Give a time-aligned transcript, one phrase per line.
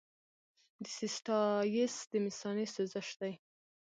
[0.83, 3.33] د سیسټایټس د مثانې سوزش دی.